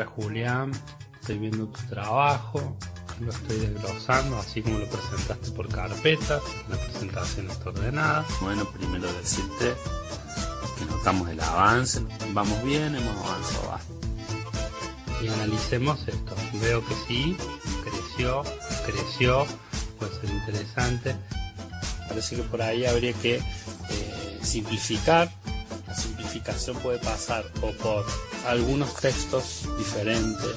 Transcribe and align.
Hola 0.00 0.12
Julián, 0.12 0.72
estoy 1.20 1.36
viendo 1.36 1.66
tu 1.66 1.80
trabajo, 1.90 2.74
lo 3.20 3.30
estoy 3.30 3.58
desglosando, 3.58 4.38
así 4.38 4.62
como 4.62 4.78
lo 4.78 4.86
presentaste 4.86 5.50
por 5.50 5.68
carpetas, 5.68 6.40
la 6.70 6.78
presentación 6.78 7.50
está 7.50 7.68
ordenada. 7.68 8.24
Bueno, 8.40 8.64
primero 8.70 9.12
decirte 9.12 9.74
que 10.78 10.84
notamos 10.86 11.28
el 11.28 11.38
avance, 11.38 12.00
vamos 12.32 12.64
bien, 12.64 12.96
hemos 12.96 13.14
avanzado 13.26 13.68
bastante. 13.68 14.06
Y 15.22 15.28
analicemos 15.28 16.08
esto. 16.08 16.34
Veo 16.62 16.82
que 16.86 16.94
sí, 17.06 17.36
creció, 17.84 18.42
creció, 18.86 19.46
puede 19.98 20.18
ser 20.18 20.30
interesante. 20.30 21.14
Parece 22.08 22.36
que 22.36 22.42
por 22.44 22.62
ahí 22.62 22.86
habría 22.86 23.12
que 23.12 23.34
eh, 23.36 24.38
simplificar. 24.40 25.30
La 26.30 26.34
simplificación 26.34 26.76
puede 26.76 26.98
pasar 27.00 27.44
o 27.60 27.72
por 27.72 28.06
algunos 28.46 28.94
textos 28.94 29.68
diferentes, 29.76 30.54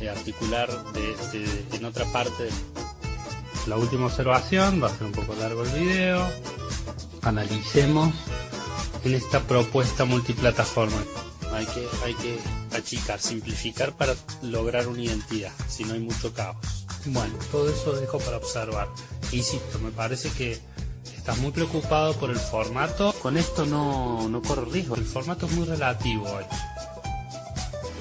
eh, 0.00 0.08
articular 0.08 0.68
de, 0.92 1.66
en 1.72 1.84
otra 1.84 2.04
parte. 2.06 2.48
La 3.68 3.76
última 3.76 4.06
observación, 4.06 4.82
va 4.82 4.88
a 4.88 4.90
ser 4.90 5.04
un 5.04 5.12
poco 5.12 5.36
largo 5.36 5.62
el 5.62 5.70
video. 5.70 6.28
Analicemos 7.22 8.12
en 9.04 9.14
esta 9.14 9.38
propuesta 9.38 10.04
multiplataforma. 10.04 11.00
Hay 11.52 11.66
que, 11.66 11.86
hay 12.04 12.14
que 12.14 12.36
achicar, 12.76 13.20
simplificar 13.20 13.96
para 13.96 14.16
lograr 14.42 14.88
una 14.88 15.00
identidad, 15.00 15.52
si 15.68 15.84
no 15.84 15.94
hay 15.94 16.00
mucho 16.00 16.34
caos. 16.34 16.56
Bueno, 17.06 17.34
todo 17.52 17.70
eso 17.70 17.92
dejo 17.92 18.18
para 18.18 18.38
observar. 18.38 18.88
Insisto, 19.30 19.78
me 19.78 19.92
parece 19.92 20.28
que 20.30 20.58
estás 21.30 21.42
muy 21.44 21.52
preocupado 21.52 22.12
por 22.14 22.30
el 22.30 22.38
formato. 22.38 23.14
Con 23.22 23.36
esto 23.36 23.64
no, 23.64 24.28
no 24.28 24.42
corro 24.42 24.64
riesgo. 24.64 24.96
El 24.96 25.04
formato 25.04 25.46
es 25.46 25.52
muy 25.52 25.64
relativo 25.64 26.28
hoy. 26.28 26.44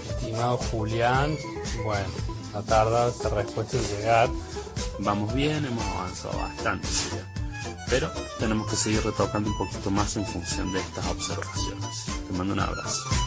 Estimado 0.09 0.57
Julián, 0.57 1.37
bueno, 1.83 2.07
no 2.53 2.63
tarda 2.63 3.09
esta 3.09 3.29
respuesta 3.29 3.77
en 3.77 3.83
llegar. 3.83 4.29
Vamos 4.97 5.31
bien, 5.35 5.63
hemos 5.63 5.85
avanzado 5.85 6.39
bastante, 6.39 6.87
pero 7.87 8.09
tenemos 8.39 8.67
que 8.67 8.75
seguir 8.75 9.03
retocando 9.03 9.51
un 9.51 9.57
poquito 9.59 9.91
más 9.91 10.17
en 10.17 10.25
función 10.25 10.73
de 10.73 10.79
estas 10.79 11.05
observaciones. 11.05 12.05
Te 12.27 12.35
mando 12.35 12.53
un 12.53 12.59
abrazo. 12.61 13.18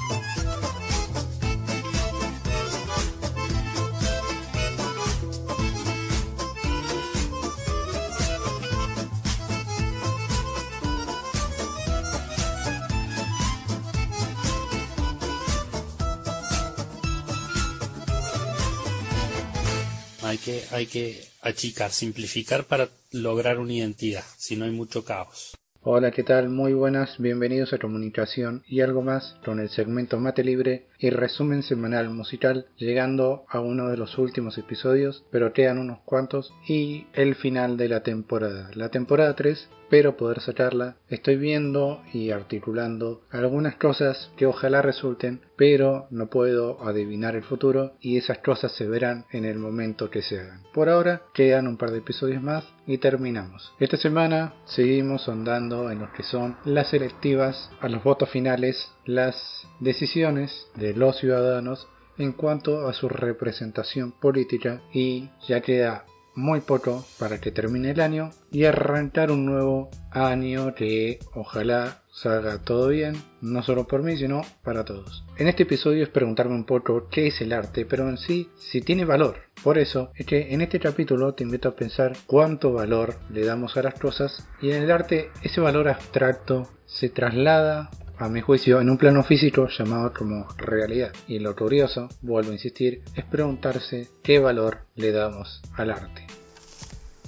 Hay 20.73 20.87
que, 20.87 21.21
achicar, 21.43 21.91
simplificar 21.91 22.65
para 22.65 22.89
lograr 23.13 23.59
una 23.59 23.75
identidad, 23.75 24.25
si 24.39 24.57
no 24.57 24.65
hay 24.65 24.71
mucho 24.71 25.05
caos. 25.05 25.55
Hola, 25.85 26.13
¿qué 26.13 26.23
tal? 26.23 26.49
Muy 26.49 26.75
buenas, 26.75 27.19
bienvenidos 27.19 27.73
a 27.73 27.79
Comunicación 27.79 28.63
y 28.69 28.83
algo 28.83 29.03
más 29.03 29.37
con 29.45 29.59
el 29.59 29.69
segmento 29.69 30.21
Mate 30.21 30.45
Libre 30.45 30.87
y 30.99 31.11
resumen 31.11 31.65
semanal 31.65 32.09
musical, 32.09 32.67
llegando 32.77 33.45
a 33.49 33.59
uno 33.59 33.89
de 33.89 33.97
los 33.97 34.17
últimos 34.17 34.57
episodios, 34.59 35.25
pero 35.33 35.53
quedan 35.53 35.79
unos 35.79 35.99
cuantos, 36.05 36.55
y 36.69 37.07
el 37.15 37.35
final 37.35 37.77
de 37.77 37.89
la 37.89 38.05
temporada. 38.05 38.71
La 38.75 38.91
temporada 38.91 39.35
3 39.35 39.69
espero 39.93 40.17
poder 40.17 40.41
sacarla. 40.41 40.97
Estoy 41.11 41.37
viendo 41.37 42.01
y 42.15 42.31
articulando 42.31 43.21
algunas 43.31 43.77
cosas 43.77 44.31
que 44.39 44.47
ojalá 44.47 44.81
resulten, 44.81 45.43
pero 45.63 46.09
no 46.11 46.27
puedo 46.27 46.83
adivinar 46.83 47.37
el 47.37 47.45
futuro 47.45 47.93
y 48.01 48.17
esas 48.17 48.39
cosas 48.39 48.73
se 48.73 48.89
verán 48.89 49.27
en 49.31 49.45
el 49.45 49.61
momento 49.61 50.11
que 50.11 50.21
se 50.21 50.41
hagan. 50.41 50.65
Por 50.75 50.89
ahora 50.89 51.23
quedan 51.33 51.69
un 51.69 51.77
par 51.77 51.93
de 51.93 51.99
episodios 51.99 52.43
más 52.43 52.65
y 52.85 52.99
terminamos. 52.99 53.73
Esta 53.79 53.97
semana 53.97 54.55
seguimos 54.65 55.29
andando 55.29 55.89
en 55.93 56.01
lo 56.01 56.13
que 56.15 56.25
son 56.25 56.57
las 56.65 56.89
selectivas 56.89 57.71
a 57.81 57.89
los 57.89 58.03
votos 58.03 58.29
finales, 58.31 58.91
las 59.05 59.37
decisiones 59.79 60.67
de 60.75 60.95
los 60.95 61.19
ciudadanos 61.19 61.87
en 62.19 62.33
cuanto 62.33 62.89
a 62.89 62.93
su 62.93 63.09
representación 63.09 64.11
política 64.11 64.83
y 64.93 65.31
ya 65.47 65.61
queda 65.61 66.07
muy 66.35 66.61
poco 66.61 67.05
para 67.19 67.41
que 67.41 67.51
termine 67.51 67.91
el 67.91 68.01
año 68.01 68.31
y 68.51 68.65
arrancar 68.65 69.31
un 69.31 69.45
nuevo 69.45 69.91
año 70.11 70.75
que 70.75 71.19
ojalá 71.35 72.03
salga 72.13 72.59
todo 72.59 72.89
bien, 72.89 73.15
no 73.41 73.63
solo 73.63 73.87
por 73.87 74.03
mí, 74.03 74.17
sino 74.17 74.43
para 74.63 74.85
todos. 74.85 75.25
En 75.39 75.49
este 75.49 75.63
episodio 75.63 76.03
es 76.03 76.11
preguntarme 76.11 76.55
un 76.55 76.65
poco 76.65 77.09
qué 77.11 77.29
es 77.29 77.41
el 77.41 77.53
arte, 77.53 77.87
pero 77.87 78.09
en 78.09 78.19
sí, 78.19 78.51
si 78.59 78.83
tiene 78.83 79.05
valor. 79.05 79.37
Por 79.63 79.79
eso 79.79 80.11
es 80.15 80.27
que 80.27 80.53
en 80.53 80.61
este 80.61 80.79
capítulo 80.79 81.35
te 81.35 81.45
invito 81.45 81.69
a 81.69 81.77
pensar 81.77 82.13
cuánto 82.27 82.73
valor 82.73 83.15
le 83.31 83.45
damos 83.45 83.77
a 83.77 83.83
las 83.83 83.95
cosas 83.95 84.47
y 84.61 84.71
en 84.71 84.83
el 84.83 84.91
arte 84.91 85.31
ese 85.43 85.61
valor 85.61 85.89
abstracto 85.89 86.69
se 86.85 87.09
traslada 87.09 87.91
a 88.19 88.29
mi 88.29 88.41
juicio, 88.41 88.81
en 88.81 88.91
un 88.91 88.99
plano 88.99 89.23
físico 89.25 89.69
llamado 89.69 90.13
como 90.13 90.47
realidad. 90.57 91.13
Y 91.27 91.39
lo 91.39 91.57
curioso, 91.57 92.09
vuelvo 92.21 92.51
a 92.51 92.55
insistir, 92.55 93.03
es 93.15 93.25
preguntarse 93.25 94.09
qué 94.23 94.39
valor 94.39 94.87
le 94.95 95.13
damos 95.13 95.61
al 95.75 95.91
arte. 95.91 96.27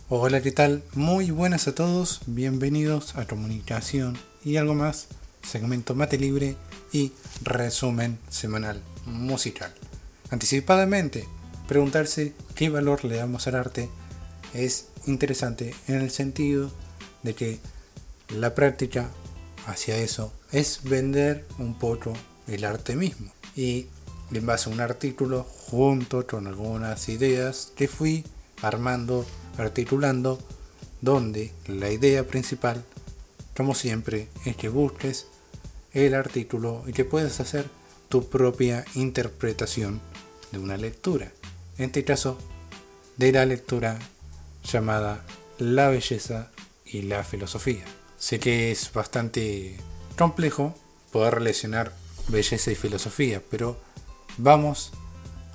Hola, 0.08 0.40
¿qué 0.42 0.52
tal? 0.52 0.82
Muy 0.94 1.30
buenas 1.30 1.66
a 1.66 1.74
todos, 1.74 2.20
bienvenidos 2.26 3.16
a 3.16 3.26
Comunicación 3.26 4.16
y 4.44 4.56
algo 4.56 4.74
más, 4.74 5.08
segmento 5.42 5.94
Mate 5.94 6.18
Libre 6.18 6.56
y 6.92 7.12
resumen 7.42 8.18
semanal 8.28 8.80
musical. 9.06 9.72
Anticipadamente, 10.30 11.24
preguntarse 11.66 12.34
qué 12.54 12.68
valor 12.68 13.04
le 13.04 13.16
damos 13.16 13.46
al 13.46 13.56
arte 13.56 13.88
es 14.54 14.88
interesante 15.06 15.74
en 15.88 15.96
el 15.96 16.10
sentido 16.10 16.70
de 17.22 17.34
que 17.34 17.58
la 18.28 18.54
práctica 18.54 19.10
hacia 19.66 19.96
eso 19.96 20.32
es 20.54 20.84
vender 20.84 21.44
un 21.58 21.74
poco 21.74 22.12
el 22.46 22.64
arte 22.64 22.94
mismo. 22.94 23.30
Y 23.56 23.88
en 24.32 24.46
base 24.46 24.70
a 24.70 24.72
un 24.72 24.80
artículo, 24.80 25.42
junto 25.42 26.26
con 26.26 26.46
algunas 26.46 27.08
ideas 27.08 27.72
que 27.76 27.88
fui 27.88 28.24
armando, 28.62 29.26
articulando, 29.58 30.38
donde 31.00 31.52
la 31.66 31.90
idea 31.90 32.24
principal, 32.24 32.84
como 33.56 33.74
siempre, 33.74 34.28
es 34.44 34.56
que 34.56 34.68
busques 34.68 35.26
el 35.92 36.14
artículo 36.14 36.84
y 36.86 36.92
que 36.92 37.04
puedas 37.04 37.40
hacer 37.40 37.68
tu 38.08 38.28
propia 38.28 38.84
interpretación 38.94 40.00
de 40.52 40.60
una 40.60 40.76
lectura. 40.76 41.32
En 41.78 41.86
este 41.86 42.04
caso, 42.04 42.38
de 43.16 43.32
la 43.32 43.44
lectura 43.44 43.98
llamada 44.62 45.24
La 45.58 45.88
belleza 45.88 46.52
y 46.86 47.02
la 47.02 47.24
filosofía. 47.24 47.84
Sé 48.16 48.38
que 48.38 48.70
es 48.70 48.92
bastante 48.92 49.76
complejo 50.16 50.74
poder 51.12 51.34
relacionar 51.34 51.92
belleza 52.28 52.70
y 52.70 52.74
filosofía, 52.74 53.42
pero 53.50 53.76
vamos 54.38 54.92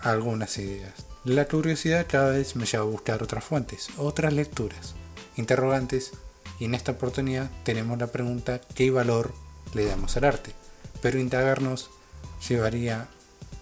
a 0.01 0.11
algunas 0.11 0.57
ideas. 0.57 0.93
La 1.25 1.47
curiosidad 1.47 2.07
cada 2.09 2.31
vez 2.31 2.55
me 2.55 2.65
lleva 2.65 2.83
a 2.83 2.87
buscar 2.87 3.23
otras 3.23 3.43
fuentes, 3.43 3.89
otras 3.97 4.33
lecturas, 4.33 4.95
interrogantes, 5.35 6.11
y 6.59 6.65
en 6.65 6.75
esta 6.75 6.93
oportunidad 6.93 7.49
tenemos 7.63 7.97
la 7.99 8.07
pregunta 8.07 8.59
¿qué 8.75 8.91
valor 8.91 9.33
le 9.73 9.85
damos 9.85 10.17
al 10.17 10.25
arte? 10.25 10.53
Pero 11.01 11.19
indagarnos 11.19 11.89
llevaría, 12.47 13.07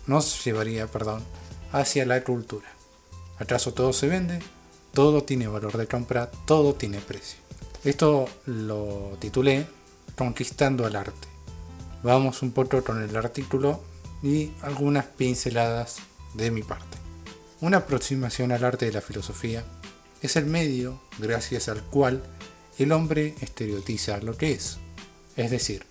nos 0.08 0.44
llevaría 0.44 0.88
perdón, 0.88 1.24
hacia 1.72 2.06
la 2.06 2.24
cultura. 2.24 2.68
¿Acaso 3.40 3.74
todo 3.74 3.94
se 3.94 4.08
vende? 4.08 4.40
Todo 4.94 5.24
tiene 5.24 5.48
valor 5.48 5.78
de 5.78 5.88
compra, 5.88 6.32
todo 6.46 6.74
tiene 6.74 7.00
precio. 7.00 7.38
Esto 7.84 8.28
lo 8.46 9.16
titulé 9.20 9.68
Conquistando 10.16 10.86
al 10.86 10.96
arte. 10.96 11.28
Vamos 12.04 12.42
un 12.42 12.52
poco 12.52 12.84
con 12.84 13.02
el 13.02 13.16
artículo 13.16 13.84
y 14.24 14.52
algunas 14.62 15.06
pinceladas 15.06 15.98
de 16.34 16.52
mi 16.52 16.64
parte. 16.64 16.98
Una 17.60 17.78
aproximación 17.78 18.52
al 18.52 18.64
arte 18.64 18.86
de 18.86 18.94
la 18.94 19.02
filosofía 19.02 19.64
es 20.22 20.36
el 20.36 20.46
medio 20.46 21.02
gracias 21.18 21.70
al 21.70 21.82
cual 21.84 22.24
el 22.78 22.92
hombre 22.92 23.36
estereotiza 23.42 24.20
lo 24.22 24.38
que 24.38 24.52
es. 24.52 24.78
Es 25.36 25.52
decir, 25.52 25.86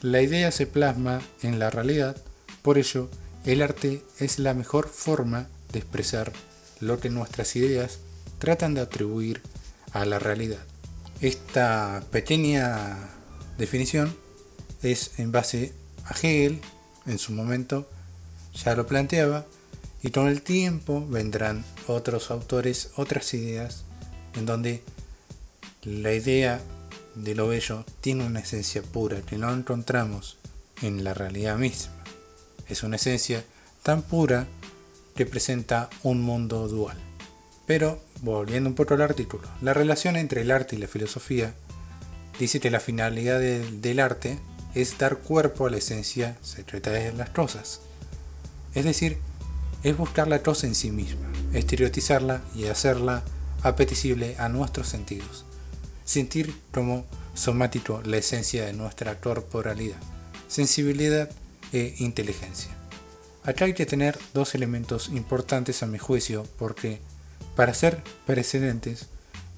la 0.00 0.20
idea 0.20 0.50
se 0.50 0.66
plasma 0.66 1.20
en 1.42 1.58
la 1.58 1.70
realidad, 1.70 2.16
por 2.62 2.78
ello 2.78 3.08
el 3.44 3.62
arte 3.62 4.02
es 4.18 4.38
la 4.38 4.54
mejor 4.54 4.88
forma 4.88 5.48
de 5.72 5.80
expresar 5.80 6.32
lo 6.80 6.98
que 6.98 7.10
nuestras 7.10 7.54
ideas 7.56 8.00
tratan 8.38 8.74
de 8.74 8.80
atribuir 8.80 9.42
a 9.92 10.04
la 10.04 10.18
realidad. 10.18 10.62
Esta 11.20 12.02
pequeña 12.10 12.96
definición 13.62 14.14
es 14.82 15.18
en 15.18 15.30
base 15.30 15.72
a 16.04 16.14
Hegel, 16.14 16.60
en 17.06 17.18
su 17.18 17.32
momento 17.32 17.88
ya 18.54 18.74
lo 18.74 18.86
planteaba, 18.86 19.46
y 20.02 20.10
con 20.10 20.26
el 20.26 20.42
tiempo 20.42 21.06
vendrán 21.08 21.64
otros 21.86 22.32
autores, 22.32 22.90
otras 22.96 23.32
ideas, 23.34 23.84
en 24.34 24.46
donde 24.46 24.82
la 25.84 26.12
idea 26.12 26.60
de 27.14 27.34
lo 27.36 27.46
bello 27.46 27.84
tiene 28.00 28.26
una 28.26 28.40
esencia 28.40 28.82
pura 28.82 29.22
que 29.22 29.38
no 29.38 29.52
encontramos 29.54 30.38
en 30.82 31.04
la 31.04 31.14
realidad 31.14 31.56
misma. 31.56 31.94
Es 32.68 32.82
una 32.82 32.96
esencia 32.96 33.44
tan 33.84 34.02
pura 34.02 34.48
que 35.14 35.24
presenta 35.24 35.88
un 36.02 36.20
mundo 36.20 36.66
dual. 36.66 36.96
Pero, 37.66 38.02
volviendo 38.22 38.68
un 38.68 38.74
poco 38.74 38.94
al 38.94 39.02
artículo, 39.02 39.48
la 39.60 39.72
relación 39.72 40.16
entre 40.16 40.40
el 40.40 40.50
arte 40.50 40.74
y 40.74 40.80
la 40.80 40.88
filosofía 40.88 41.54
dice 42.38 42.60
que 42.60 42.70
la 42.70 42.80
finalidad 42.80 43.40
del 43.40 44.00
arte 44.00 44.38
es 44.74 44.98
dar 44.98 45.18
cuerpo 45.18 45.66
a 45.66 45.70
la 45.70 45.76
esencia 45.76 46.36
secreta 46.42 46.90
de 46.90 47.12
las 47.12 47.30
cosas. 47.30 47.80
Es 48.74 48.84
decir, 48.84 49.18
es 49.82 49.96
buscar 49.96 50.28
la 50.28 50.42
cosa 50.42 50.66
en 50.66 50.74
sí 50.74 50.90
misma, 50.90 51.30
estereotizarla 51.52 52.42
y 52.54 52.66
hacerla 52.66 53.22
apetecible 53.62 54.36
a 54.38 54.48
nuestros 54.48 54.88
sentidos. 54.88 55.44
Sentir 56.04 56.54
como 56.72 57.04
somático 57.34 58.02
la 58.04 58.18
esencia 58.18 58.64
de 58.64 58.72
nuestra 58.72 59.20
corporalidad, 59.20 59.98
sensibilidad 60.48 61.30
e 61.72 61.94
inteligencia. 61.98 62.70
Acá 63.44 63.64
hay 63.64 63.74
que 63.74 63.86
tener 63.86 64.18
dos 64.34 64.54
elementos 64.54 65.08
importantes 65.08 65.82
a 65.82 65.86
mi 65.86 65.98
juicio 65.98 66.46
porque 66.58 67.00
para 67.56 67.74
ser 67.74 68.02
precedentes 68.26 69.06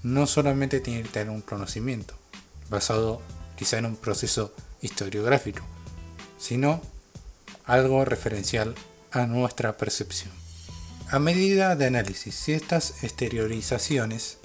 no 0.02 0.26
solamente 0.26 0.80
tiene 0.80 1.02
que 1.02 1.08
tener 1.08 1.30
un 1.30 1.42
conocimiento, 1.42 2.14
basado 2.70 3.20
quizá 3.56 3.78
en 3.78 3.86
un 3.86 3.96
proceso 3.96 4.54
historiográfico, 4.80 5.62
sino 6.38 6.80
algo 7.64 8.04
referencial 8.04 8.74
a 9.10 9.26
nuestra 9.26 9.76
percepción. 9.76 10.32
A 11.10 11.18
medida 11.18 11.76
de 11.76 11.86
análisis, 11.86 12.34
si 12.34 12.52
estas 12.52 13.04
exteriorizaciones 13.04 14.38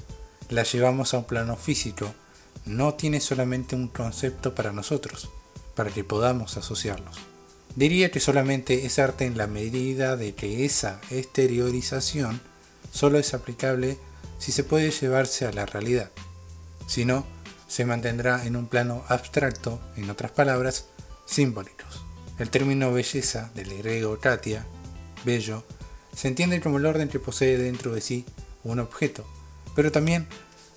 las 0.49 0.71
llevamos 0.71 1.13
a 1.13 1.19
un 1.19 1.23
plano 1.25 1.55
físico, 1.55 2.13
no 2.65 2.93
tiene 2.93 3.19
solamente 3.19 3.75
un 3.75 3.87
concepto 3.87 4.55
para 4.55 4.71
nosotros, 4.71 5.29
para 5.75 5.89
que 5.89 6.03
podamos 6.03 6.57
asociarlos. 6.57 7.17
Diría 7.75 8.11
que 8.11 8.19
solamente 8.19 8.85
es 8.85 8.99
arte 8.99 9.25
en 9.25 9.37
la 9.37 9.47
medida 9.47 10.17
de 10.17 10.35
que 10.35 10.65
esa 10.65 10.99
exteriorización 11.11 12.41
solo 12.91 13.19
es 13.19 13.33
aplicable 13.33 13.97
si 14.37 14.51
se 14.51 14.63
puede 14.63 14.91
llevarse 14.91 15.45
a 15.45 15.51
la 15.51 15.65
realidad. 15.65 16.11
Si 16.87 17.05
no, 17.05 17.25
se 17.69 17.85
mantendrá 17.85 18.45
en 18.45 18.57
un 18.57 18.67
plano 18.67 19.05
abstracto, 19.07 19.79
en 19.95 20.09
otras 20.09 20.31
palabras, 20.31 20.87
simbólicos. 21.25 22.03
El 22.39 22.49
término 22.49 22.91
belleza, 22.91 23.51
del 23.53 23.77
griego 23.77 24.19
katia, 24.19 24.65
bello, 25.23 25.63
se 26.13 26.27
entiende 26.27 26.59
como 26.61 26.79
el 26.79 26.85
orden 26.87 27.07
que 27.07 27.19
posee 27.19 27.57
dentro 27.57 27.93
de 27.93 28.01
sí 28.01 28.25
un 28.63 28.79
objeto, 28.79 29.25
pero 29.75 29.91
también 29.91 30.27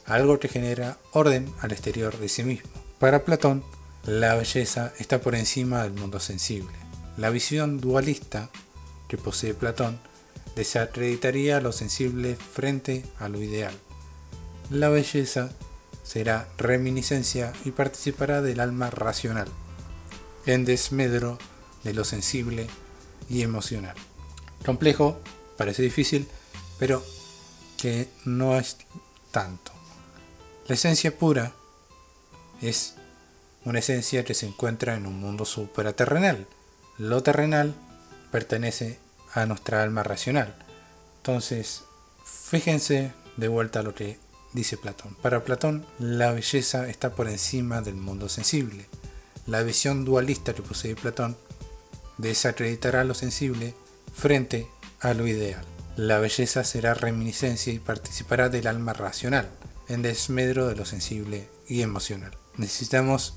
algo 0.07 0.39
que 0.39 0.49
genera 0.49 0.99
orden 1.13 1.53
al 1.61 1.73
exterior 1.73 2.17
de 2.19 2.29
sí 2.29 2.45
mismo. 2.45 2.71
Para 2.99 3.25
Platón, 3.25 3.65
la 4.05 4.35
belleza 4.35 4.93
está 4.99 5.21
por 5.21 5.35
encima 5.35 5.83
del 5.83 5.95
mundo 5.95 6.21
sensible. 6.21 6.77
La 7.17 7.31
visión 7.31 7.81
dualista 7.81 8.51
que 9.09 9.17
posee 9.17 9.55
Platón 9.55 9.99
desacreditaría 10.57 11.61
lo 11.61 11.73
sensible 11.73 12.37
frente 12.37 13.05
a 13.19 13.29
lo 13.29 13.41
ideal. 13.41 13.75
La 14.71 14.91
belleza 14.91 15.53
será 16.03 16.49
reminiscencia 16.59 17.53
y 17.65 17.71
participará 17.71 18.43
del 18.43 18.61
alma 18.61 18.91
racional, 18.91 19.49
en 20.47 20.65
desmedro 20.65 21.39
de 21.85 21.95
lo 21.95 22.05
sensible 22.05 22.67
y 23.29 23.43
emocional. 23.43 23.95
Complejo, 24.65 25.21
parece 25.57 25.83
difícil, 25.83 26.29
pero 26.79 27.03
que 27.77 28.09
no 28.25 28.59
es 28.59 28.77
tanto. 29.31 29.73
La 30.69 30.75
esencia 30.75 31.17
pura 31.17 31.53
es 32.61 32.95
una 33.65 33.81
esencia 33.81 34.25
que 34.25 34.35
se 34.35 34.47
encuentra 34.47 34.95
en 34.95 35.07
un 35.07 35.19
mundo 35.19 35.45
supraterrenal. 35.45 36.47
Lo 36.99 37.23
terrenal 37.23 37.75
pertenece 38.31 38.99
a 39.35 39.47
nuestra 39.47 39.83
alma 39.83 40.03
racional. 40.03 40.55
Entonces, 41.19 41.85
fíjense 42.25 43.13
de 43.37 43.49
vuelta 43.49 43.81
a 43.81 43.83
lo 43.83 43.95
que 43.95 44.19
dice 44.53 44.77
Platón. 44.77 45.17
Para 45.23 45.45
Platón, 45.45 45.87
la 45.99 46.33
belleza 46.33 46.89
está 46.89 47.15
por 47.15 47.29
encima 47.29 47.81
del 47.81 47.95
mundo 47.95 48.29
sensible. 48.29 48.87
La 49.47 49.63
visión 49.63 50.05
dualista 50.05 50.55
que 50.55 50.63
posee 50.63 50.95
Platón 50.95 51.37
desacreditará 52.19 53.05
lo 53.05 53.15
sensible 53.15 53.75
frente 54.15 54.69
a 55.01 55.15
lo 55.15 55.27
ideal. 55.27 55.65
La 55.97 56.19
belleza 56.19 56.65
será 56.65 56.95
reminiscencia 56.95 57.73
y 57.73 57.79
participará 57.79 58.49
del 58.49 58.67
alma 58.67 58.93
racional, 58.93 59.49
en 59.89 60.03
desmedro 60.03 60.69
de 60.69 60.77
lo 60.77 60.85
sensible 60.85 61.49
y 61.69 61.83
emocional. 61.83 62.33
Necesitamos 62.57 63.35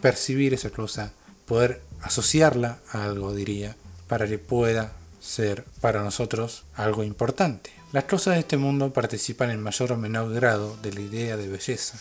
percibir 0.00 0.54
esa 0.54 0.70
cosa, 0.70 1.12
poder 1.46 1.82
asociarla 2.00 2.78
a 2.92 3.04
algo, 3.04 3.34
diría, 3.34 3.76
para 4.06 4.26
que 4.26 4.38
pueda 4.38 4.92
ser 5.28 5.64
para 5.80 6.02
nosotros 6.02 6.64
algo 6.74 7.04
importante. 7.04 7.70
Las 7.92 8.04
cosas 8.04 8.34
de 8.34 8.40
este 8.40 8.56
mundo 8.56 8.92
participan 8.92 9.50
en 9.50 9.62
mayor 9.62 9.92
o 9.92 9.96
menor 9.96 10.32
grado 10.32 10.76
de 10.82 10.92
la 10.92 11.00
idea 11.00 11.36
de 11.36 11.48
belleza. 11.48 11.98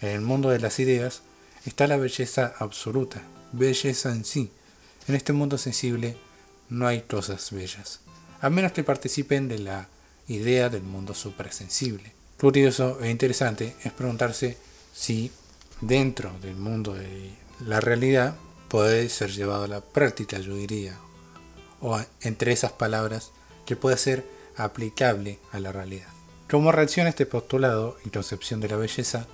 En 0.00 0.08
el 0.08 0.20
mundo 0.22 0.48
de 0.48 0.58
las 0.58 0.78
ideas 0.80 1.22
está 1.66 1.86
la 1.86 1.98
belleza 1.98 2.54
absoluta, 2.58 3.22
belleza 3.52 4.10
en 4.10 4.24
sí. 4.24 4.50
En 5.06 5.14
este 5.14 5.32
mundo 5.32 5.58
sensible 5.58 6.16
no 6.70 6.86
hay 6.86 7.02
cosas 7.02 7.50
bellas, 7.52 8.00
a 8.40 8.48
menos 8.48 8.72
que 8.72 8.84
participen 8.84 9.48
de 9.48 9.58
la 9.58 9.88
idea 10.28 10.70
del 10.70 10.82
mundo 10.82 11.14
suprasensible. 11.14 12.12
Curioso 12.40 12.98
e 13.02 13.10
interesante 13.10 13.76
es 13.84 13.92
preguntarse 13.92 14.56
si 14.94 15.30
dentro 15.80 16.32
del 16.40 16.56
mundo 16.56 16.94
de 16.94 17.32
la 17.66 17.80
realidad 17.80 18.34
puede 18.68 19.08
ser 19.10 19.30
llevado 19.30 19.64
a 19.64 19.68
la 19.68 19.80
práctica, 19.82 20.38
yo 20.38 20.56
diría, 20.56 20.98
o 21.82 22.00
entre 22.22 22.52
esas 22.52 22.72
palabras, 22.72 23.32
que 23.66 23.76
pueda 23.76 23.96
ser 23.96 24.24
aplicable 24.56 25.38
a 25.50 25.60
la 25.60 25.72
realidad. 25.72 26.08
Como 26.50 26.72
reacción 26.72 27.06
a 27.06 27.10
este 27.10 27.26
postulado 27.26 27.96
y 28.04 28.10
concepción 28.10 28.60
de 28.60 28.68
la 28.68 28.76
belleza, 28.76 29.26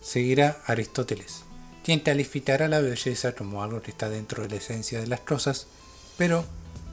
seguirá 0.00 0.60
Aristóteles, 0.66 1.42
quien 1.84 2.00
calificará 2.00 2.68
la 2.68 2.80
belleza 2.80 3.34
como 3.34 3.62
algo 3.62 3.82
que 3.82 3.90
está 3.90 4.08
dentro 4.08 4.42
de 4.42 4.50
la 4.50 4.56
esencia 4.56 5.00
de 5.00 5.06
las 5.06 5.20
cosas, 5.20 5.66
pero 6.16 6.44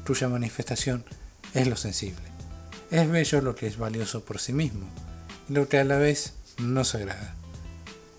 cuya 0.05 0.29
manifestación 0.29 1.05
es 1.53 1.67
lo 1.67 1.75
sensible. 1.75 2.23
Es 2.91 3.09
bello 3.09 3.41
lo 3.41 3.55
que 3.55 3.67
es 3.67 3.77
valioso 3.77 4.23
por 4.23 4.39
sí 4.39 4.53
mismo, 4.53 4.87
y 5.49 5.53
lo 5.53 5.67
que 5.67 5.77
a 5.77 5.83
la 5.83 5.97
vez 5.97 6.33
no 6.57 6.83
se 6.83 6.97
agrada. 6.97 7.35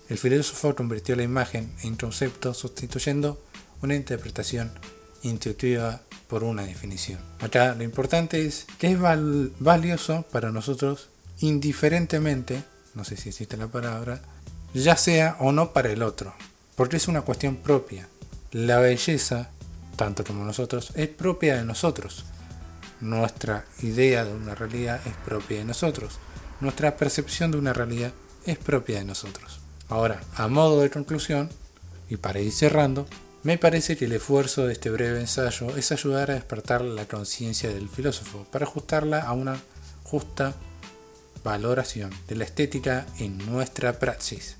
El 0.07 0.17
filósofo 0.17 0.75
convirtió 0.75 1.15
la 1.15 1.23
imagen 1.23 1.71
en 1.83 1.95
concepto 1.95 2.53
sustituyendo 2.53 3.43
una 3.81 3.95
interpretación 3.95 4.71
intuitiva 5.23 6.01
por 6.27 6.43
una 6.43 6.63
definición. 6.63 7.19
Acá 7.39 7.73
lo 7.75 7.83
importante 7.83 8.45
es 8.45 8.65
que 8.77 8.91
es 8.91 8.99
valioso 9.59 10.25
para 10.31 10.51
nosotros 10.51 11.09
indiferentemente, 11.39 12.63
no 12.93 13.03
sé 13.03 13.17
si 13.17 13.29
existe 13.29 13.57
la 13.57 13.67
palabra, 13.67 14.21
ya 14.73 14.95
sea 14.95 15.37
o 15.39 15.51
no 15.51 15.73
para 15.73 15.91
el 15.91 16.03
otro, 16.03 16.33
porque 16.75 16.97
es 16.97 17.07
una 17.07 17.21
cuestión 17.21 17.55
propia. 17.57 18.07
La 18.51 18.79
belleza, 18.79 19.49
tanto 19.95 20.23
como 20.23 20.45
nosotros, 20.45 20.91
es 20.95 21.07
propia 21.07 21.55
de 21.55 21.65
nosotros. 21.65 22.25
Nuestra 23.01 23.65
idea 23.81 24.25
de 24.25 24.33
una 24.33 24.55
realidad 24.55 24.99
es 25.05 25.13
propia 25.25 25.59
de 25.59 25.65
nosotros. 25.65 26.19
Nuestra 26.59 26.97
percepción 26.97 27.51
de 27.51 27.57
una 27.57 27.73
realidad 27.73 28.11
es 28.45 28.57
propia 28.57 28.99
de 28.99 29.05
nosotros. 29.05 29.59
Ahora, 29.87 30.21
a 30.35 30.47
modo 30.47 30.81
de 30.81 30.89
conclusión, 30.89 31.49
y 32.09 32.17
para 32.17 32.41
ir 32.41 32.51
cerrando, 32.51 33.07
me 33.43 33.57
parece 33.57 33.95
que 33.95 34.05
el 34.05 34.11
esfuerzo 34.11 34.67
de 34.67 34.73
este 34.73 34.89
breve 34.89 35.19
ensayo 35.19 35.75
es 35.77 35.91
ayudar 35.91 36.29
a 36.29 36.33
despertar 36.35 36.81
la 36.81 37.07
conciencia 37.07 37.69
del 37.69 37.87
filósofo 37.87 38.45
para 38.51 38.65
ajustarla 38.65 39.21
a 39.21 39.31
una 39.31 39.61
justa 40.03 40.55
valoración 41.43 42.11
de 42.27 42.35
la 42.35 42.43
estética 42.43 43.05
en 43.17 43.37
nuestra 43.37 43.97
praxis. 43.97 44.57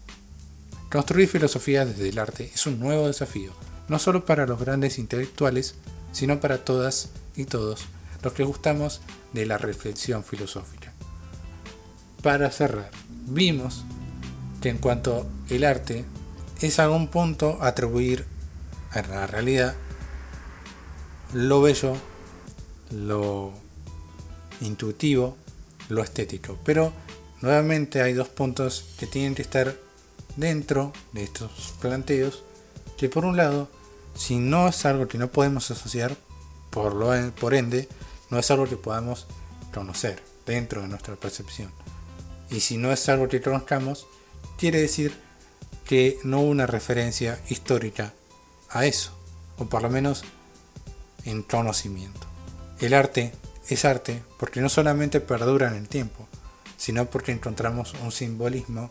Construir 0.89 1.27
filosofía 1.27 1.85
desde 1.85 2.07
el 2.07 2.19
arte 2.19 2.51
es 2.53 2.65
un 2.67 2.79
nuevo 2.79 3.07
desafío, 3.07 3.51
no 3.89 3.99
solo 3.99 4.23
para 4.25 4.47
los 4.47 4.59
grandes 4.59 4.97
intelectuales, 4.97 5.75
sino 6.13 6.39
para 6.39 6.63
todas 6.63 7.09
y 7.35 7.45
todos 7.45 7.81
los 8.23 8.33
que 8.33 8.43
gustamos 8.43 9.01
de 9.33 9.45
la 9.45 9.57
reflexión 9.57 10.23
filosófica. 10.23 10.93
Para 12.23 12.49
cerrar, 12.49 12.91
vimos 13.27 13.83
que 14.61 14.69
en 14.69 14.77
cuanto 14.77 15.27
el 15.49 15.65
arte 15.65 16.05
es 16.61 16.79
a 16.79 16.85
algún 16.85 17.09
punto 17.09 17.57
atribuir 17.61 18.25
en 18.93 19.09
la 19.09 19.27
realidad 19.27 19.75
lo 21.33 21.61
bello, 21.61 21.95
lo 22.91 23.53
intuitivo, 24.61 25.37
lo 25.89 26.03
estético. 26.03 26.57
Pero 26.63 26.91
nuevamente 27.41 28.01
hay 28.01 28.13
dos 28.13 28.29
puntos 28.29 28.85
que 28.97 29.07
tienen 29.07 29.35
que 29.35 29.43
estar 29.43 29.75
dentro 30.35 30.93
de 31.13 31.23
estos 31.23 31.73
planteos, 31.81 32.43
que 32.97 33.09
por 33.09 33.25
un 33.25 33.37
lado, 33.37 33.69
si 34.15 34.37
no 34.37 34.67
es 34.67 34.85
algo 34.85 35.07
que 35.07 35.17
no 35.17 35.31
podemos 35.31 35.69
asociar, 35.71 36.15
por, 36.69 36.95
lo, 36.95 37.11
por 37.35 37.53
ende, 37.53 37.87
no 38.29 38.39
es 38.39 38.49
algo 38.51 38.67
que 38.67 38.77
podamos 38.77 39.27
conocer 39.73 40.21
dentro 40.45 40.81
de 40.81 40.87
nuestra 40.87 41.15
percepción. 41.15 41.71
Y 42.49 42.61
si 42.61 42.77
no 42.77 42.91
es 42.91 43.07
algo 43.09 43.27
que 43.27 43.41
conozcamos, 43.41 44.07
quiere 44.57 44.81
decir 44.81 45.13
que 45.85 46.17
no 46.23 46.41
hubo 46.41 46.49
una 46.49 46.65
referencia 46.65 47.39
histórica 47.49 48.13
a 48.69 48.85
eso, 48.85 49.11
o 49.57 49.65
por 49.65 49.81
lo 49.81 49.89
menos 49.89 50.23
en 51.25 51.43
conocimiento. 51.43 52.27
El 52.79 52.93
arte 52.93 53.33
es 53.67 53.85
arte 53.85 54.21
porque 54.37 54.61
no 54.61 54.69
solamente 54.69 55.19
perdura 55.19 55.67
en 55.67 55.75
el 55.75 55.87
tiempo, 55.87 56.27
sino 56.77 57.05
porque 57.05 57.31
encontramos 57.31 57.93
un 58.03 58.11
simbolismo 58.11 58.89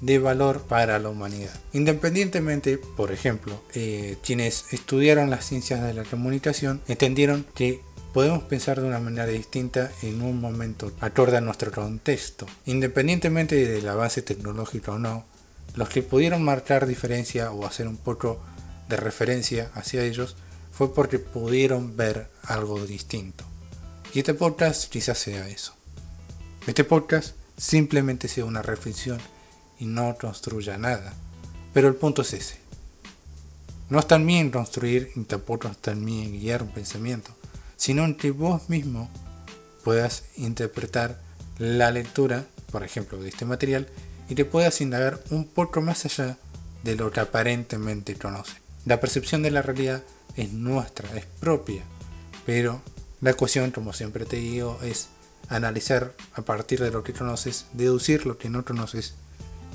de 0.00 0.18
valor 0.18 0.62
para 0.62 0.98
la 0.98 1.08
humanidad. 1.08 1.52
Independientemente, 1.72 2.78
por 2.78 3.10
ejemplo, 3.10 3.60
eh, 3.74 4.16
quienes 4.22 4.72
estudiaron 4.72 5.30
las 5.30 5.44
ciencias 5.44 5.82
de 5.82 5.94
la 5.94 6.04
comunicación 6.04 6.80
entendieron 6.86 7.44
que 7.54 7.82
podemos 8.12 8.44
pensar 8.44 8.80
de 8.80 8.86
una 8.86 9.00
manera 9.00 9.26
distinta 9.26 9.90
en 10.02 10.22
un 10.22 10.40
momento 10.40 10.92
acorde 11.00 11.36
a 11.36 11.40
nuestro 11.40 11.72
contexto. 11.72 12.46
Independientemente 12.66 13.56
de 13.66 13.82
la 13.82 13.94
base 13.94 14.22
tecnológica 14.22 14.92
o 14.92 14.98
no, 14.98 15.24
los 15.74 15.88
que 15.88 16.02
pudieron 16.02 16.42
marcar 16.42 16.86
diferencia 16.86 17.50
o 17.52 17.66
hacer 17.66 17.86
un 17.88 17.96
poco 17.96 18.40
de 18.88 18.96
referencia 18.96 19.70
hacia 19.74 20.02
ellos 20.04 20.36
fue 20.72 20.94
porque 20.94 21.18
pudieron 21.18 21.96
ver 21.96 22.30
algo 22.42 22.84
distinto. 22.86 23.44
Y 24.14 24.20
este 24.20 24.34
podcast 24.34 24.90
quizás 24.90 25.18
sea 25.18 25.48
eso. 25.48 25.74
Este 26.66 26.84
podcast 26.84 27.34
simplemente 27.56 28.28
sea 28.28 28.44
una 28.44 28.62
reflexión 28.62 29.18
y 29.78 29.86
no 29.86 30.16
construya 30.18 30.78
nada. 30.78 31.14
Pero 31.74 31.88
el 31.88 31.94
punto 31.94 32.22
es 32.22 32.32
ese. 32.32 32.58
No 33.90 33.98
está 33.98 34.16
en 34.16 34.26
mí 34.26 34.50
construir 34.50 35.10
y 35.16 35.24
tampoco 35.24 35.68
está 35.68 35.92
en 35.92 36.04
mí 36.04 36.38
guiar 36.38 36.62
un 36.62 36.70
pensamiento, 36.70 37.30
sino 37.76 38.04
en 38.04 38.16
que 38.16 38.30
vos 38.30 38.68
mismo 38.68 39.10
puedas 39.82 40.24
interpretar 40.36 41.20
la 41.58 41.90
lectura, 41.90 42.44
por 42.70 42.84
ejemplo, 42.84 43.18
de 43.18 43.30
este 43.30 43.44
material 43.44 43.88
y 44.28 44.34
te 44.34 44.44
puedas 44.44 44.80
indagar 44.80 45.22
un 45.30 45.46
poco 45.46 45.80
más 45.80 46.04
allá 46.04 46.38
de 46.82 46.96
lo 46.96 47.10
que 47.10 47.20
aparentemente 47.20 48.14
conoce. 48.14 48.67
La 48.88 49.00
percepción 49.00 49.42
de 49.42 49.50
la 49.50 49.60
realidad 49.60 50.02
es 50.34 50.54
nuestra, 50.54 51.14
es 51.14 51.26
propia, 51.26 51.82
pero 52.46 52.80
la 53.20 53.34
cuestión, 53.34 53.70
como 53.70 53.92
siempre 53.92 54.24
te 54.24 54.36
digo, 54.36 54.78
es 54.82 55.08
analizar 55.50 56.14
a 56.32 56.40
partir 56.40 56.80
de 56.80 56.90
lo 56.90 57.02
que 57.02 57.12
conoces, 57.12 57.66
deducir 57.74 58.24
lo 58.24 58.38
que 58.38 58.48
no 58.48 58.64
conoces 58.64 59.12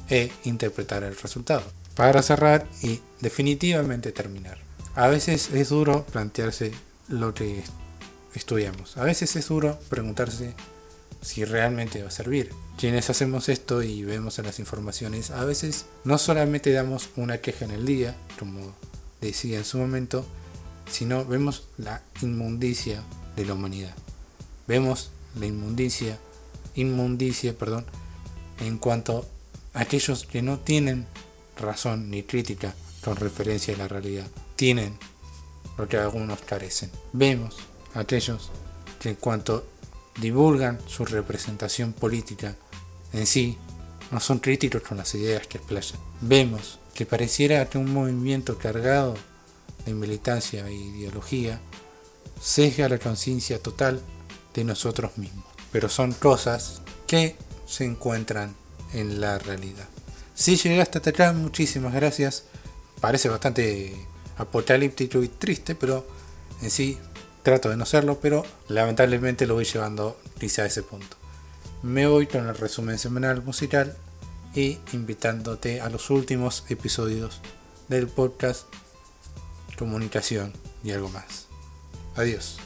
e 0.10 0.32
interpretar 0.46 1.04
el 1.04 1.16
resultado. 1.16 1.62
Para 1.96 2.24
cerrar 2.24 2.66
y 2.82 3.02
definitivamente 3.22 4.12
terminar. 4.12 4.58
A 4.96 5.10
veces 5.10 5.52
es 5.54 5.70
duro 5.70 6.08
plantearse 6.08 6.72
lo 7.08 7.36
que 7.36 7.62
estudiamos. 8.34 8.98
A 8.98 9.04
veces 9.04 9.36
es 9.36 9.48
duro 9.48 9.78
preguntarse 9.90 10.56
si 11.22 11.46
realmente 11.46 12.02
va 12.02 12.08
a 12.08 12.12
servir. 12.12 12.50
Quienes 12.80 13.12
hacemos 13.12 13.48
esto 13.48 13.84
y 13.84 14.04
vemos 14.04 14.40
en 14.40 14.48
las 14.48 14.58
informaciones, 14.58 15.30
a 15.30 15.46
veces 15.46 15.86
no 16.04 16.18
solamente 16.18 16.72
damos 16.72 17.12
una 17.16 17.38
queja 17.38 17.66
en 17.66 17.72
el 17.72 17.86
día, 17.86 18.16
como 18.40 18.74
decía 19.24 19.58
en 19.58 19.66
su 19.66 19.78
momento, 19.78 20.26
sino 20.92 21.26
vemos 21.26 21.68
la 21.78 22.04
inmundicia 22.22 23.04
de 23.36 23.46
la 23.46 23.54
humanidad. 23.54 23.96
Vemos 24.68 25.12
la 25.40 25.46
inmundicia, 25.46 26.20
inmundicia, 26.76 27.58
perdón, 27.58 27.86
en 28.60 28.78
cuanto 28.78 29.26
a 29.74 29.82
aquellos 29.82 30.26
que 30.26 30.42
no 30.42 30.60
tienen 30.60 31.08
razón 31.58 32.10
ni 32.10 32.24
crítica 32.24 32.76
con 33.04 33.16
referencia 33.16 33.74
a 33.74 33.78
la 33.78 33.88
realidad, 33.88 34.28
tienen 34.56 34.98
lo 35.78 35.88
que 35.88 35.98
algunos 35.98 36.42
carecen. 36.42 36.92
Vemos 37.12 37.58
aquellos 37.94 38.52
que 39.00 39.10
en 39.10 39.16
cuanto 39.16 39.66
divulgan 40.20 40.80
su 40.88 41.06
representación 41.06 41.94
política 41.94 42.56
en 43.12 43.28
sí, 43.28 43.58
no 44.12 44.20
son 44.20 44.40
críticos 44.40 44.82
con 44.82 44.98
las 44.98 45.14
ideas 45.16 45.48
que 45.48 45.58
explayan. 45.58 46.00
Vemos 46.22 46.80
que 46.94 47.06
pareciera 47.06 47.70
que 47.70 47.78
un 47.78 47.94
movimiento 47.94 48.58
cargado 48.58 49.16
de 49.86 49.94
militancia 49.94 50.68
e 50.68 50.74
ideología 50.74 51.60
sesga 52.42 52.90
la 52.90 53.00
conciencia 53.00 53.60
total 53.60 54.02
de 54.54 54.64
nosotros 54.64 55.18
mismos. 55.18 55.46
Pero 55.72 55.90
son 55.90 56.14
cosas 56.14 56.82
que 57.08 57.36
se 57.66 57.86
encuentran 57.86 58.56
en 58.94 59.20
la 59.20 59.40
realidad. 59.40 59.88
Si 60.36 60.56
llegaste 60.56 61.00
hasta 61.00 61.10
acá, 61.12 61.34
muchísimas 61.34 61.94
gracias. 61.94 62.46
Parece 63.02 63.30
bastante 63.30 63.94
apocalíptico 64.38 65.22
y 65.24 65.28
triste, 65.28 65.76
pero 65.76 66.06
en 66.62 66.72
sí 66.72 66.98
trato 67.44 67.70
de 67.70 67.78
no 67.78 67.86
serlo, 67.86 68.20
pero 68.20 68.46
lamentablemente 68.68 69.46
lo 69.46 69.56
voy 69.56 69.66
llevando 69.66 70.20
quizá 70.40 70.64
a 70.64 70.68
ese 70.68 70.84
punto. 70.84 71.18
Me 71.82 72.08
voy 72.08 72.28
con 72.28 72.48
el 72.48 72.56
resumen 72.56 72.98
semanal 72.98 73.44
musical 73.44 73.96
y 74.56 74.80
invitándote 74.94 75.82
a 75.82 75.90
los 75.90 76.10
últimos 76.10 76.64
episodios 76.70 77.42
del 77.88 78.08
podcast 78.08 78.68
Comunicación 79.78 80.54
y 80.84 80.92
algo 80.92 81.10
más. 81.10 81.48
Adiós. 82.16 82.58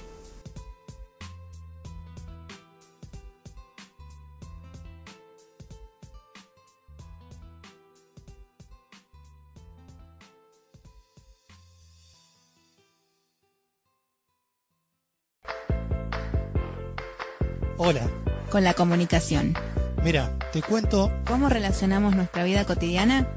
Hola. 17.80 18.10
Con 18.50 18.64
la 18.64 18.74
comunicación. 18.74 19.54
Mira, 20.08 20.32
te 20.54 20.62
cuento... 20.62 21.12
¿Cómo 21.28 21.50
relacionamos 21.50 22.16
nuestra 22.16 22.46
vida 22.46 22.64
cotidiana? 22.64 23.28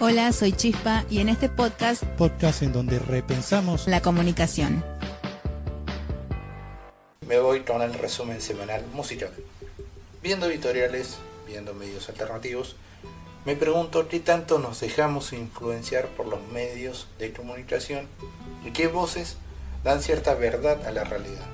Hola, 0.00 0.32
soy 0.32 0.50
Chispa 0.50 1.04
y 1.08 1.20
en 1.20 1.28
este 1.28 1.48
podcast... 1.48 2.02
Podcast 2.18 2.62
en 2.62 2.72
donde 2.72 2.98
repensamos... 2.98 3.86
La 3.86 4.02
comunicación. 4.02 4.84
Me 7.28 7.38
voy 7.38 7.60
con 7.60 7.82
el 7.82 7.94
resumen 7.94 8.40
semanal 8.40 8.84
musical. 8.92 9.30
Viendo 10.24 10.46
editoriales, 10.46 11.18
viendo 11.46 11.72
medios 11.72 12.08
alternativos, 12.08 12.74
me 13.44 13.56
pregunto 13.56 14.08
qué 14.08 14.20
tanto 14.20 14.58
nos 14.58 14.80
dejamos 14.80 15.32
influenciar 15.32 16.08
por 16.08 16.26
los 16.26 16.40
medios 16.48 17.08
de 17.18 17.32
comunicación 17.32 18.08
y 18.64 18.70
qué 18.70 18.88
voces 18.88 19.36
dan 19.82 20.02
cierta 20.02 20.34
verdad 20.34 20.86
a 20.86 20.92
la 20.92 21.04
realidad. 21.04 21.46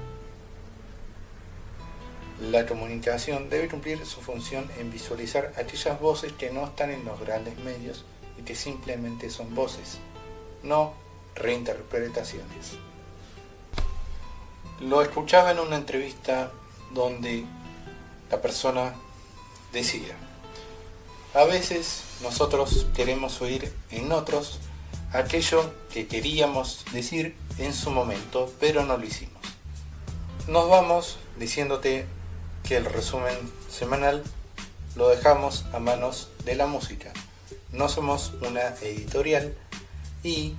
La 2.40 2.64
comunicación 2.66 3.50
debe 3.50 3.68
cumplir 3.68 4.06
su 4.06 4.20
función 4.20 4.70
en 4.78 4.90
visualizar 4.90 5.52
aquellas 5.56 6.00
voces 6.00 6.32
que 6.32 6.50
no 6.50 6.64
están 6.64 6.90
en 6.90 7.04
los 7.04 7.20
grandes 7.20 7.59
medios 7.59 8.04
y 8.38 8.42
que 8.42 8.54
simplemente 8.54 9.28
son 9.28 9.54
voces, 9.54 9.99
no 10.62 10.94
reinterpretaciones. 11.35 12.78
Lo 14.80 15.02
escuchaba 15.02 15.50
en 15.50 15.59
una 15.59 15.76
entrevista 15.76 16.52
donde 16.94 17.44
la 18.30 18.40
persona 18.40 18.94
decía, 19.73 20.16
a 21.34 21.44
veces 21.44 22.02
nosotros 22.22 22.87
queremos 22.94 23.40
oír 23.40 23.72
en 23.90 24.12
otros 24.12 24.58
aquello 25.12 25.72
que 25.92 26.06
queríamos 26.06 26.84
decir 26.92 27.37
en 27.58 27.72
su 27.72 27.90
momento, 27.90 28.52
pero 28.58 28.84
no 28.84 28.96
lo 28.96 29.04
hicimos. 29.04 29.40
Nos 30.49 30.68
vamos 30.68 31.18
diciéndote 31.38 32.06
que 32.64 32.76
el 32.76 32.84
resumen 32.84 33.34
semanal 33.68 34.22
lo 34.96 35.08
dejamos 35.08 35.66
a 35.72 35.78
manos 35.78 36.30
de 36.44 36.56
la 36.56 36.66
música. 36.66 37.12
No 37.72 37.88
somos 37.88 38.32
una 38.46 38.75
editorial 38.82 39.54
y, 40.25 40.54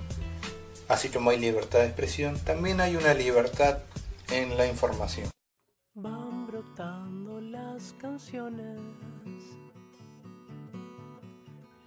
así 0.88 1.08
como 1.08 1.30
hay 1.30 1.38
libertad 1.38 1.80
de 1.80 1.86
expresión, 1.86 2.38
también 2.40 2.80
hay 2.80 2.96
una 2.96 3.12
libertad 3.12 3.78
en 4.30 4.56
la 4.56 4.66
información. 4.66 5.30
Van 5.94 6.46
brotando 6.46 7.40
las 7.40 7.92
canciones 8.00 8.80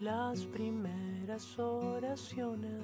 las 0.06 0.42
primeras 0.46 1.58
oraciones. 1.58 2.84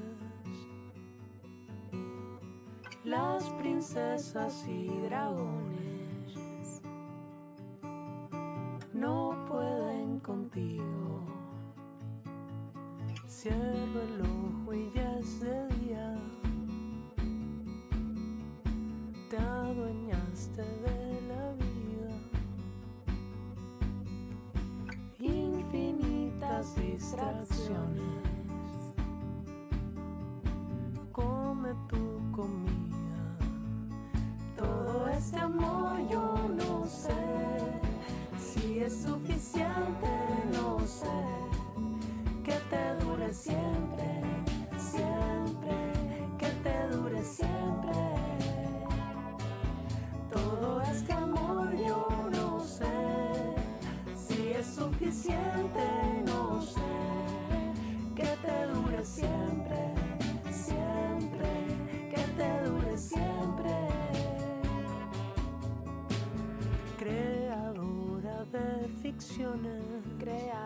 Las 3.03 3.43
princesas 3.61 4.65
y 4.67 4.87
dragones 5.05 6.81
no 8.91 9.35
pueden 9.47 10.19
contigo. 10.21 11.21
Cierro 13.27 14.01
el 14.01 14.21
ojo 14.21 14.73
y 14.73 14.91
ya 14.95 15.19
es 15.19 15.41
de 15.41 15.67
día. 15.75 16.15
Te 19.29 19.37
adueñaste 19.37 20.63
de 20.63 21.21
la 21.27 21.51
vida. 21.53 21.70
distracciones. 26.75 28.01
Come 31.11 31.69
tu 31.87 32.31
comida. 32.31 33.37
Todo 34.55 35.07
este 35.09 35.37
amor 35.39 35.99
yo 36.09 36.35
no 36.55 36.85
sé 36.85 37.13
si 38.37 38.79
es 38.79 39.01
suficiente, 39.01 40.09
no 40.53 40.79
sé 40.85 41.11
que 42.43 42.53
te 42.69 43.03
dure. 43.03 43.33
Ficciones, 68.91 69.83
creadora 70.19 70.60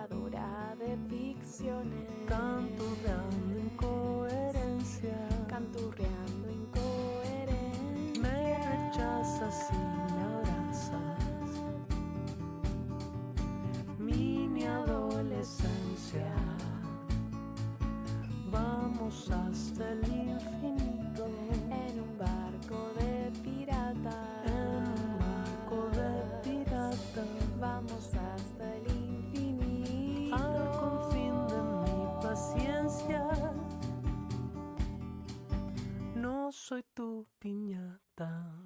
soy 36.66 36.82
tu 36.96 37.28
piñata. 37.38 38.65